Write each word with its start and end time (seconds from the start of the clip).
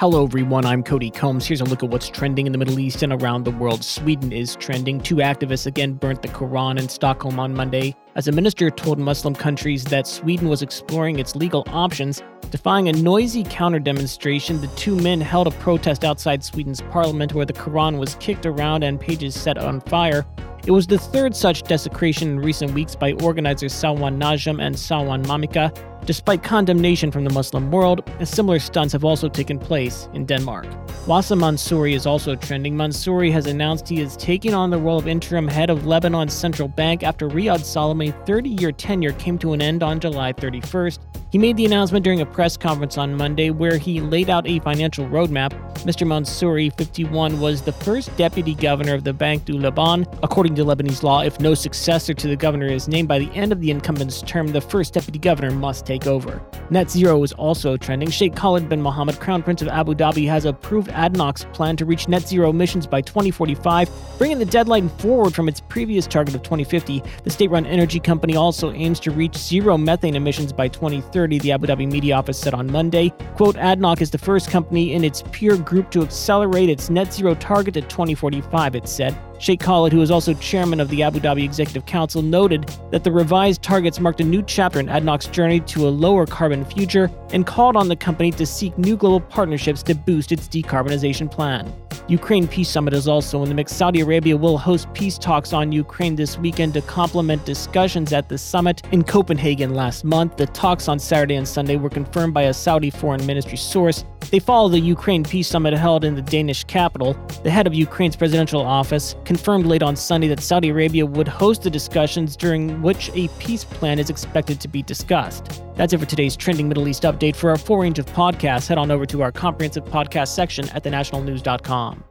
Hello, 0.00 0.24
everyone. 0.24 0.64
I'm 0.64 0.82
Cody 0.82 1.10
Combs. 1.10 1.46
Here's 1.46 1.60
a 1.60 1.64
look 1.66 1.82
at 1.82 1.90
what's 1.90 2.08
trending 2.08 2.46
in 2.46 2.52
the 2.52 2.58
Middle 2.58 2.78
East 2.78 3.02
and 3.02 3.12
around 3.12 3.44
the 3.44 3.50
world. 3.50 3.84
Sweden 3.84 4.32
is 4.32 4.56
trending. 4.56 4.98
Two 4.98 5.16
activists 5.16 5.66
again 5.66 5.92
burnt 5.92 6.22
the 6.22 6.28
Quran 6.28 6.78
in 6.78 6.88
Stockholm 6.88 7.38
on 7.38 7.52
Monday 7.52 7.94
as 8.14 8.26
a 8.26 8.32
minister 8.32 8.70
told 8.70 8.98
Muslim 8.98 9.34
countries 9.34 9.84
that 9.84 10.06
Sweden 10.06 10.48
was 10.48 10.62
exploring 10.62 11.18
its 11.18 11.36
legal 11.36 11.64
options. 11.66 12.22
Defying 12.50 12.88
a 12.88 12.92
noisy 12.92 13.44
counter 13.44 13.78
demonstration, 13.78 14.62
the 14.62 14.68
two 14.68 14.96
men 14.96 15.20
held 15.20 15.48
a 15.48 15.50
protest 15.50 16.02
outside 16.02 16.42
Sweden's 16.42 16.80
parliament 16.80 17.34
where 17.34 17.44
the 17.44 17.52
Quran 17.52 17.98
was 17.98 18.14
kicked 18.14 18.46
around 18.46 18.82
and 18.82 18.98
pages 18.98 19.38
set 19.38 19.58
on 19.58 19.82
fire. 19.82 20.24
It 20.70 20.72
was 20.72 20.86
the 20.86 20.98
third 20.98 21.34
such 21.34 21.64
desecration 21.64 22.28
in 22.28 22.38
recent 22.38 22.74
weeks 22.74 22.94
by 22.94 23.14
organizers 23.14 23.72
Salwan 23.72 24.18
Najam 24.18 24.62
and 24.62 24.76
Salwan 24.76 25.24
Momika, 25.24 25.74
Despite 26.06 26.42
condemnation 26.42 27.10
from 27.10 27.24
the 27.24 27.30
Muslim 27.30 27.70
world, 27.70 28.02
similar 28.24 28.58
stunts 28.58 28.92
have 28.94 29.04
also 29.04 29.28
taken 29.28 29.58
place 29.58 30.08
in 30.14 30.24
Denmark. 30.24 30.66
Wassim 31.06 31.40
Mansouri 31.40 31.94
is 31.94 32.06
also 32.06 32.34
trending. 32.34 32.74
Mansouri 32.74 33.30
has 33.30 33.46
announced 33.46 33.88
he 33.88 34.00
is 34.00 34.16
taking 34.16 34.54
on 34.54 34.70
the 34.70 34.78
role 34.78 34.98
of 34.98 35.06
interim 35.06 35.46
head 35.46 35.70
of 35.70 35.86
Lebanon's 35.86 36.32
central 36.32 36.68
bank 36.68 37.02
after 37.02 37.28
Riyad 37.28 37.60
Salameh's 37.60 38.14
30 38.26 38.50
year 38.50 38.72
tenure 38.72 39.12
came 39.12 39.38
to 39.38 39.52
an 39.52 39.60
end 39.62 39.82
on 39.82 40.00
July 40.00 40.32
31st. 40.32 40.98
He 41.30 41.38
made 41.38 41.56
the 41.56 41.64
announcement 41.64 42.02
during 42.02 42.20
a 42.20 42.26
press 42.26 42.56
conference 42.56 42.98
on 42.98 43.14
Monday 43.14 43.50
where 43.50 43.76
he 43.76 44.00
laid 44.00 44.30
out 44.30 44.48
a 44.48 44.58
financial 44.60 45.06
roadmap. 45.06 45.52
Mr. 45.84 46.04
Mansouri, 46.04 46.76
51, 46.76 47.38
was 47.40 47.62
the 47.62 47.72
first 47.72 48.14
deputy 48.16 48.54
governor 48.54 48.94
of 48.94 49.04
the 49.04 49.12
Banque 49.12 49.44
du 49.44 49.52
Liban. 49.56 50.06
According 50.24 50.56
to 50.56 50.59
Lebanese 50.64 51.02
law, 51.02 51.22
if 51.22 51.40
no 51.40 51.54
successor 51.54 52.14
to 52.14 52.28
the 52.28 52.36
governor 52.36 52.66
is 52.66 52.88
named 52.88 53.08
by 53.08 53.18
the 53.18 53.30
end 53.32 53.52
of 53.52 53.60
the 53.60 53.70
incumbent's 53.70 54.22
term, 54.22 54.48
the 54.48 54.60
first 54.60 54.94
deputy 54.94 55.18
governor 55.18 55.50
must 55.50 55.86
take 55.86 56.06
over. 56.06 56.42
Net 56.70 56.90
zero 56.90 57.22
is 57.22 57.32
also 57.32 57.76
trending. 57.76 58.10
Sheikh 58.10 58.36
Khalid 58.36 58.68
bin 58.68 58.82
Mohammed, 58.82 59.18
Crown 59.20 59.42
Prince 59.42 59.62
of 59.62 59.68
Abu 59.68 59.94
Dhabi, 59.94 60.28
has 60.28 60.44
approved 60.44 60.88
ADNOC's 60.88 61.46
plan 61.52 61.76
to 61.76 61.84
reach 61.84 62.08
net 62.08 62.28
zero 62.28 62.50
emissions 62.50 62.86
by 62.86 63.00
2045, 63.00 63.90
bringing 64.18 64.38
the 64.38 64.44
deadline 64.44 64.88
forward 64.88 65.34
from 65.34 65.48
its 65.48 65.60
previous 65.60 66.06
target 66.06 66.34
of 66.34 66.42
2050. 66.42 67.02
The 67.24 67.30
state 67.30 67.50
run 67.50 67.66
energy 67.66 68.00
company 68.00 68.36
also 68.36 68.72
aims 68.72 69.00
to 69.00 69.10
reach 69.10 69.36
zero 69.36 69.78
methane 69.78 70.16
emissions 70.16 70.52
by 70.52 70.68
2030. 70.68 70.90
2030, 71.00 71.38
the 71.38 71.52
Abu 71.52 71.66
Dhabi 71.66 71.90
media 71.90 72.16
office 72.16 72.38
said 72.38 72.54
on 72.54 72.70
Monday. 72.70 73.10
Quote, 73.36 73.56
ADNOC 73.56 74.00
is 74.00 74.10
the 74.10 74.18
first 74.18 74.50
company 74.50 74.94
in 74.94 75.04
its 75.04 75.22
peer 75.30 75.56
group 75.56 75.90
to 75.90 76.02
accelerate 76.02 76.68
its 76.68 76.90
net 76.90 77.12
zero 77.12 77.34
target 77.34 77.74
to 77.74 77.82
2045, 77.82 78.76
it 78.76 78.88
said. 78.88 79.16
Sheikh 79.38 79.60
Khalid, 79.60 79.92
who 79.92 80.02
is 80.02 80.10
also 80.10 80.34
chairman 80.40 80.80
of 80.80 80.88
the 80.88 81.02
Abu 81.02 81.20
Dhabi 81.20 81.44
Executive 81.44 81.86
Council, 81.86 82.22
noted 82.22 82.68
that 82.90 83.04
the 83.04 83.12
revised 83.12 83.62
targets 83.62 84.00
marked 84.00 84.20
a 84.20 84.24
new 84.24 84.42
chapter 84.42 84.80
in 84.80 84.86
ADNOC's 84.86 85.28
journey 85.28 85.60
to 85.60 85.86
a 85.86 85.90
lower 85.90 86.26
carbon 86.26 86.64
future 86.64 87.10
and 87.30 87.46
called 87.46 87.76
on 87.76 87.88
the 87.88 87.96
company 87.96 88.30
to 88.32 88.46
seek 88.46 88.76
new 88.78 88.96
global 88.96 89.20
partnerships 89.20 89.82
to 89.84 89.94
boost 89.94 90.32
its 90.32 90.48
decarbonization 90.48 91.30
plan. 91.30 91.72
Ukraine 92.08 92.48
Peace 92.48 92.68
Summit 92.68 92.94
is 92.94 93.08
also 93.08 93.42
in 93.42 93.48
the 93.48 93.54
mix. 93.54 93.72
Saudi 93.72 94.00
Arabia 94.00 94.36
will 94.36 94.58
host 94.58 94.92
peace 94.94 95.18
talks 95.18 95.52
on 95.52 95.72
Ukraine 95.72 96.16
this 96.16 96.38
weekend 96.38 96.74
to 96.74 96.82
complement 96.82 97.44
discussions 97.44 98.12
at 98.12 98.28
the 98.28 98.38
summit 98.38 98.82
in 98.92 99.04
Copenhagen 99.04 99.74
last 99.74 100.04
month. 100.04 100.36
The 100.36 100.46
talks 100.46 100.88
on 100.88 100.98
Saturday 100.98 101.36
and 101.36 101.46
Sunday 101.46 101.76
were 101.76 101.90
confirmed 101.90 102.34
by 102.34 102.42
a 102.42 102.54
Saudi 102.54 102.90
foreign 102.90 103.24
ministry 103.26 103.56
source. 103.56 104.04
They 104.30 104.38
follow 104.38 104.68
the 104.68 104.78
Ukraine 104.78 105.24
Peace 105.24 105.48
Summit 105.48 105.74
held 105.74 106.04
in 106.04 106.14
the 106.14 106.22
Danish 106.22 106.64
capital. 106.64 107.14
The 107.42 107.50
head 107.50 107.66
of 107.66 107.74
Ukraine's 107.74 108.16
presidential 108.16 108.60
office 108.60 109.16
confirmed 109.24 109.66
late 109.66 109.82
on 109.82 109.96
Sunday 109.96 110.28
that 110.28 110.40
Saudi 110.40 110.68
Arabia 110.68 111.04
would 111.04 111.26
host 111.26 111.62
the 111.62 111.70
discussions 111.70 112.36
during 112.36 112.80
which 112.80 113.10
a 113.14 113.28
peace 113.40 113.64
plan 113.64 113.98
is 113.98 114.08
expected 114.10 114.60
to 114.60 114.68
be 114.68 114.82
discussed. 114.82 115.62
That's 115.80 115.94
it 115.94 115.98
for 115.98 116.04
today's 116.04 116.36
trending 116.36 116.68
Middle 116.68 116.88
East 116.88 117.04
update. 117.04 117.34
For 117.34 117.48
our 117.48 117.56
full 117.56 117.78
range 117.78 117.98
of 117.98 118.04
podcasts, 118.04 118.68
head 118.68 118.76
on 118.76 118.90
over 118.90 119.06
to 119.06 119.22
our 119.22 119.32
comprehensive 119.32 119.82
podcast 119.86 120.28
section 120.28 120.68
at 120.68 120.84
thenationalnews.com. 120.84 122.04